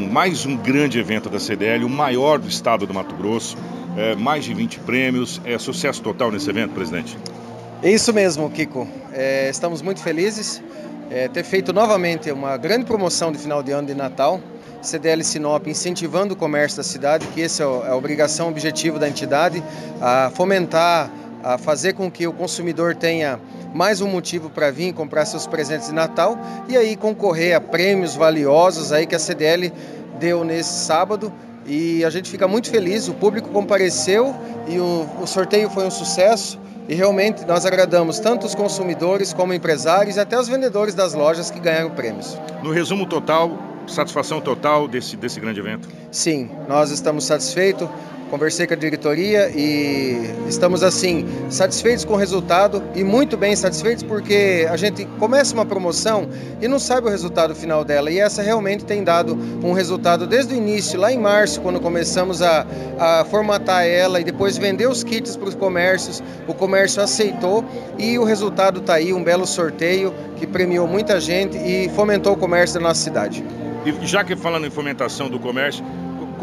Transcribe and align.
mais 0.00 0.46
um 0.46 0.56
grande 0.56 0.98
evento 0.98 1.28
da 1.28 1.38
CDL, 1.38 1.84
o 1.84 1.88
maior 1.88 2.38
do 2.38 2.48
estado 2.48 2.86
do 2.86 2.94
Mato 2.94 3.14
Grosso, 3.14 3.56
é, 3.96 4.14
mais 4.14 4.44
de 4.44 4.54
20 4.54 4.80
prêmios, 4.80 5.40
é 5.44 5.58
sucesso 5.58 6.02
total 6.02 6.32
nesse 6.32 6.48
evento, 6.48 6.72
presidente? 6.72 7.16
É 7.82 7.90
isso 7.90 8.12
mesmo, 8.12 8.50
Kiko. 8.50 8.86
É, 9.12 9.48
estamos 9.50 9.82
muito 9.82 10.00
felizes 10.00 10.62
é, 11.10 11.28
ter 11.28 11.42
feito 11.42 11.72
novamente 11.72 12.30
uma 12.30 12.56
grande 12.56 12.84
promoção 12.84 13.32
de 13.32 13.38
final 13.38 13.62
de 13.62 13.72
ano 13.72 13.88
de 13.88 13.94
Natal. 13.94 14.40
CDL 14.80 15.22
Sinop 15.22 15.66
incentivando 15.66 16.32
o 16.32 16.36
comércio 16.36 16.78
da 16.78 16.82
cidade, 16.82 17.26
que 17.34 17.42
essa 17.42 17.64
é 17.64 17.66
a 17.66 17.94
obrigação, 17.94 18.48
objetivo 18.48 18.98
da 18.98 19.06
entidade, 19.06 19.62
a 20.00 20.30
fomentar, 20.34 21.10
a 21.42 21.58
fazer 21.58 21.94
com 21.94 22.10
que 22.10 22.26
o 22.26 22.32
consumidor 22.32 22.94
tenha 22.94 23.40
mais 23.74 24.00
um 24.00 24.08
motivo 24.08 24.50
para 24.50 24.70
vir 24.70 24.92
comprar 24.92 25.24
seus 25.24 25.46
presentes 25.46 25.88
de 25.88 25.94
Natal 25.94 26.38
e 26.68 26.76
aí 26.76 26.96
concorrer 26.96 27.54
a 27.54 27.60
prêmios 27.60 28.14
valiosos 28.14 28.92
aí 28.92 29.06
que 29.06 29.14
a 29.14 29.18
CDL 29.18 29.72
deu 30.18 30.44
nesse 30.44 30.84
sábado. 30.84 31.32
E 31.66 32.04
a 32.04 32.10
gente 32.10 32.30
fica 32.30 32.48
muito 32.48 32.70
feliz, 32.70 33.06
o 33.08 33.14
público 33.14 33.48
compareceu 33.50 34.34
e 34.66 34.78
o, 34.78 35.06
o 35.22 35.26
sorteio 35.26 35.70
foi 35.70 35.86
um 35.86 35.90
sucesso. 35.90 36.58
E 36.88 36.94
realmente 36.94 37.44
nós 37.44 37.64
agradamos 37.64 38.18
tanto 38.18 38.46
os 38.46 38.54
consumidores 38.54 39.32
como 39.32 39.54
empresários 39.54 40.16
e 40.16 40.20
até 40.20 40.38
os 40.38 40.48
vendedores 40.48 40.94
das 40.94 41.14
lojas 41.14 41.50
que 41.50 41.60
ganharam 41.60 41.90
prêmios. 41.90 42.36
No 42.64 42.72
resumo 42.72 43.06
total, 43.06 43.56
satisfação 43.86 44.40
total 44.40 44.88
desse, 44.88 45.16
desse 45.16 45.38
grande 45.38 45.60
evento? 45.60 45.88
Sim, 46.10 46.50
nós 46.68 46.90
estamos 46.90 47.24
satisfeitos 47.24 47.88
conversei 48.30 48.64
com 48.66 48.74
a 48.74 48.76
diretoria 48.76 49.50
e 49.50 50.30
estamos 50.48 50.84
assim 50.84 51.26
satisfeitos 51.50 52.04
com 52.04 52.14
o 52.14 52.16
resultado 52.16 52.80
e 52.94 53.02
muito 53.02 53.36
bem 53.36 53.56
satisfeitos 53.56 54.04
porque 54.04 54.66
a 54.70 54.76
gente 54.76 55.04
começa 55.18 55.52
uma 55.52 55.66
promoção 55.66 56.28
e 56.62 56.68
não 56.68 56.78
sabe 56.78 57.08
o 57.08 57.10
resultado 57.10 57.54
final 57.56 57.84
dela 57.84 58.08
e 58.08 58.20
essa 58.20 58.40
realmente 58.40 58.84
tem 58.84 59.02
dado 59.02 59.36
um 59.64 59.72
resultado 59.72 60.28
desde 60.28 60.54
o 60.54 60.56
início, 60.56 60.98
lá 60.98 61.12
em 61.12 61.18
março, 61.18 61.60
quando 61.60 61.80
começamos 61.80 62.40
a, 62.40 62.64
a 62.98 63.24
formatar 63.24 63.84
ela 63.84 64.20
e 64.20 64.24
depois 64.24 64.56
vender 64.56 64.88
os 64.88 65.02
kits 65.02 65.36
para 65.36 65.48
os 65.48 65.54
comércios, 65.56 66.22
o 66.46 66.54
comércio 66.54 67.02
aceitou 67.02 67.64
e 67.98 68.16
o 68.16 68.22
resultado 68.22 68.78
está 68.78 68.94
aí, 68.94 69.12
um 69.12 69.24
belo 69.24 69.46
sorteio 69.46 70.14
que 70.36 70.46
premiou 70.46 70.86
muita 70.86 71.18
gente 71.18 71.58
e 71.58 71.88
fomentou 71.90 72.34
o 72.34 72.36
comércio 72.36 72.80
da 72.80 72.86
nossa 72.86 73.02
cidade. 73.02 73.44
E 73.84 74.06
já 74.06 74.22
que 74.22 74.36
falando 74.36 74.66
em 74.66 74.70
fomentação 74.70 75.28
do 75.28 75.38
comércio, 75.38 75.84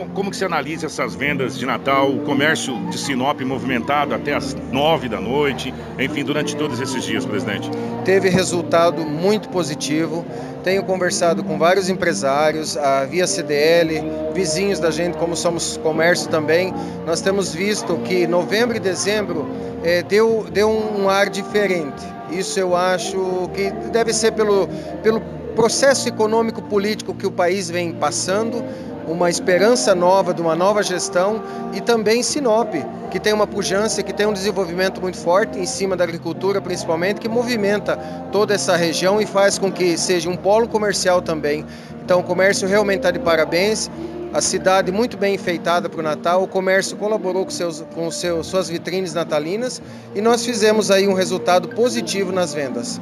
como 0.05 0.29
que 0.29 0.37
você 0.37 0.45
analisa 0.45 0.85
essas 0.85 1.15
vendas 1.15 1.57
de 1.57 1.65
Natal, 1.65 2.11
o 2.11 2.19
comércio 2.19 2.77
de 2.89 2.97
Sinop 2.97 3.41
movimentado 3.41 4.13
até 4.13 4.33
as 4.33 4.55
nove 4.71 5.09
da 5.09 5.19
noite, 5.19 5.73
enfim, 5.97 6.23
durante 6.23 6.55
todos 6.55 6.79
esses 6.79 7.03
dias, 7.03 7.25
presidente? 7.25 7.69
Teve 8.05 8.29
resultado 8.29 9.03
muito 9.03 9.49
positivo. 9.49 10.25
Tenho 10.63 10.83
conversado 10.83 11.43
com 11.43 11.57
vários 11.57 11.89
empresários, 11.89 12.77
a 12.77 13.05
Via 13.05 13.25
CDL, 13.25 14.03
vizinhos 14.33 14.79
da 14.79 14.91
gente, 14.91 15.17
como 15.17 15.35
somos 15.35 15.77
comércio 15.77 16.29
também. 16.29 16.73
Nós 17.05 17.21
temos 17.21 17.53
visto 17.53 17.97
que 17.99 18.27
novembro 18.27 18.75
e 18.77 18.79
dezembro 18.79 19.47
é, 19.83 20.03
deu, 20.03 20.45
deu 20.51 20.69
um 20.69 21.09
ar 21.09 21.29
diferente. 21.29 22.05
Isso 22.29 22.59
eu 22.59 22.75
acho 22.75 23.49
que 23.53 23.71
deve 23.89 24.11
ser 24.11 24.33
pelo, 24.33 24.67
pelo 25.01 25.21
processo 25.55 26.07
econômico 26.07 26.61
político 26.61 27.13
que 27.15 27.25
o 27.25 27.31
país 27.31 27.69
vem 27.69 27.93
passando 27.93 28.63
uma 29.07 29.29
esperança 29.29 29.95
nova 29.95 30.33
de 30.33 30.41
uma 30.41 30.55
nova 30.55 30.83
gestão 30.83 31.41
e 31.73 31.79
também 31.79 32.21
Sinop, 32.21 32.73
que 33.09 33.19
tem 33.19 33.31
uma 33.31 33.47
pujança, 33.47 34.03
que 34.03 34.13
tem 34.13 34.25
um 34.25 34.33
desenvolvimento 34.33 34.99
muito 34.99 35.17
forte 35.17 35.57
em 35.57 35.65
cima 35.65 35.95
da 35.95 36.03
agricultura, 36.03 36.61
principalmente, 36.61 37.21
que 37.21 37.29
movimenta 37.29 37.95
toda 38.31 38.53
essa 38.53 38.75
região 38.75 39.21
e 39.21 39.25
faz 39.25 39.57
com 39.57 39.71
que 39.71 39.97
seja 39.97 40.29
um 40.29 40.35
polo 40.35 40.67
comercial 40.67 41.21
também. 41.21 41.65
Então, 42.03 42.19
o 42.19 42.23
comércio 42.23 42.67
realmente 42.67 42.97
está 42.97 43.11
de 43.11 43.19
parabéns. 43.19 43.89
A 44.33 44.41
cidade 44.41 44.91
muito 44.91 45.17
bem 45.17 45.35
enfeitada 45.35 45.87
para 45.87 45.99
o 45.99 46.03
Natal, 46.03 46.43
o 46.43 46.47
comércio 46.47 46.97
colaborou 46.97 47.45
com, 47.45 47.49
seus, 47.49 47.81
com 47.95 48.11
seus, 48.11 48.47
suas 48.47 48.69
vitrines 48.69 49.13
natalinas 49.13 49.81
e 50.13 50.21
nós 50.21 50.45
fizemos 50.45 50.91
aí 50.91 51.07
um 51.07 51.13
resultado 51.13 51.69
positivo 51.69 52.33
nas 52.33 52.53
vendas. 52.53 52.99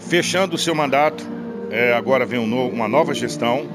Fechando 0.00 0.56
o 0.56 0.58
seu 0.58 0.74
mandato, 0.74 1.24
é, 1.70 1.94
agora 1.94 2.26
vem 2.26 2.40
um 2.40 2.46
no, 2.46 2.68
uma 2.68 2.88
nova 2.88 3.14
gestão, 3.14 3.66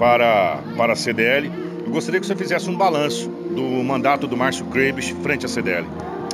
para, 0.00 0.60
para 0.78 0.94
a 0.94 0.96
CDL. 0.96 1.52
Eu 1.84 1.92
gostaria 1.92 2.18
que 2.18 2.26
você 2.26 2.34
fizesse 2.34 2.70
um 2.70 2.76
balanço 2.76 3.28
do 3.28 3.62
mandato 3.84 4.26
do 4.26 4.34
Márcio 4.34 4.64
Krebs 4.64 5.10
frente 5.22 5.44
à 5.44 5.48
CDL. 5.48 5.86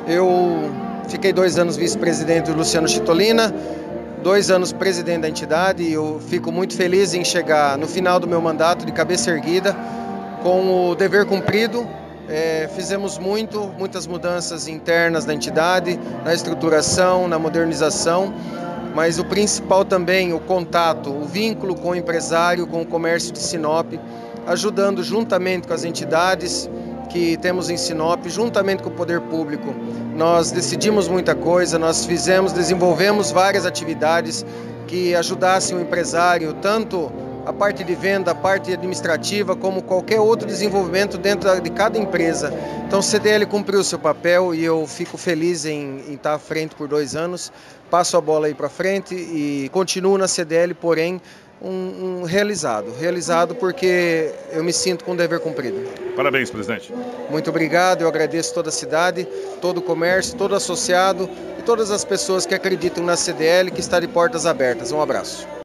Eu 0.06 0.70
fiquei 1.08 1.32
dois 1.32 1.58
anos 1.58 1.76
vice-presidente 1.76 2.52
do 2.52 2.56
Luciano 2.56 2.86
Chitolina, 2.86 3.52
dois 4.22 4.52
anos 4.52 4.72
presidente 4.72 5.22
da 5.22 5.28
entidade 5.28 5.82
e 5.82 5.92
eu 5.92 6.20
fico 6.28 6.52
muito 6.52 6.76
feliz 6.76 7.12
em 7.12 7.24
chegar 7.24 7.76
no 7.76 7.88
final 7.88 8.20
do 8.20 8.28
meu 8.28 8.40
mandato 8.40 8.86
de 8.86 8.92
cabeça 8.92 9.32
erguida, 9.32 9.76
com 10.44 10.90
o 10.90 10.94
dever 10.94 11.26
cumprido. 11.26 11.84
É, 12.28 12.68
fizemos 12.74 13.18
muito, 13.18 13.68
muitas 13.76 14.06
mudanças 14.06 14.68
internas 14.68 15.24
da 15.24 15.34
entidade, 15.34 15.98
na 16.24 16.32
estruturação, 16.32 17.26
na 17.26 17.38
modernização 17.38 18.32
mas 18.96 19.18
o 19.18 19.26
principal 19.26 19.84
também, 19.84 20.32
o 20.32 20.40
contato, 20.40 21.10
o 21.10 21.26
vínculo 21.26 21.74
com 21.74 21.90
o 21.90 21.94
empresário, 21.94 22.66
com 22.66 22.80
o 22.80 22.86
comércio 22.86 23.30
de 23.30 23.38
Sinop, 23.40 23.92
ajudando 24.46 25.02
juntamente 25.02 25.68
com 25.68 25.74
as 25.74 25.84
entidades 25.84 26.66
que 27.10 27.36
temos 27.36 27.68
em 27.68 27.76
Sinop, 27.76 28.26
juntamente 28.26 28.82
com 28.82 28.88
o 28.88 28.92
poder 28.92 29.20
público. 29.20 29.74
Nós 30.16 30.50
decidimos 30.50 31.08
muita 31.08 31.34
coisa, 31.34 31.78
nós 31.78 32.06
fizemos, 32.06 32.54
desenvolvemos 32.54 33.30
várias 33.30 33.66
atividades 33.66 34.46
que 34.86 35.14
ajudassem 35.14 35.76
o 35.76 35.80
empresário 35.82 36.54
tanto 36.54 37.12
a 37.46 37.52
parte 37.52 37.84
de 37.84 37.94
venda, 37.94 38.32
a 38.32 38.34
parte 38.34 38.72
administrativa, 38.72 39.54
como 39.54 39.80
qualquer 39.80 40.20
outro 40.20 40.46
desenvolvimento 40.46 41.16
dentro 41.16 41.60
de 41.60 41.70
cada 41.70 41.96
empresa. 41.96 42.52
Então, 42.86 42.98
o 42.98 43.02
CDL 43.02 43.46
cumpriu 43.46 43.80
o 43.80 43.84
seu 43.84 43.98
papel 43.98 44.52
e 44.52 44.64
eu 44.64 44.84
fico 44.86 45.16
feliz 45.16 45.64
em, 45.64 46.02
em 46.08 46.14
estar 46.14 46.34
à 46.34 46.38
frente 46.38 46.74
por 46.74 46.88
dois 46.88 47.14
anos. 47.14 47.52
Passo 47.88 48.16
a 48.16 48.20
bola 48.20 48.48
aí 48.48 48.54
para 48.54 48.68
frente 48.68 49.14
e 49.14 49.68
continuo 49.72 50.18
na 50.18 50.26
CDL, 50.26 50.74
porém, 50.74 51.20
um, 51.62 51.68
um, 52.20 52.22
realizado. 52.24 52.92
Realizado 52.98 53.54
porque 53.54 54.32
eu 54.52 54.64
me 54.64 54.72
sinto 54.72 55.04
com 55.04 55.12
o 55.12 55.16
dever 55.16 55.38
cumprido. 55.38 55.78
Parabéns, 56.16 56.50
presidente. 56.50 56.92
Muito 57.30 57.48
obrigado, 57.48 58.02
eu 58.02 58.08
agradeço 58.08 58.52
toda 58.52 58.70
a 58.70 58.72
cidade, 58.72 59.26
todo 59.60 59.78
o 59.78 59.82
comércio, 59.82 60.36
todo 60.36 60.56
associado 60.56 61.30
e 61.58 61.62
todas 61.62 61.92
as 61.92 62.04
pessoas 62.04 62.44
que 62.44 62.54
acreditam 62.54 63.04
na 63.04 63.16
CDL 63.16 63.70
que 63.70 63.80
está 63.80 64.00
de 64.00 64.08
portas 64.08 64.46
abertas. 64.46 64.90
Um 64.90 65.00
abraço. 65.00 65.46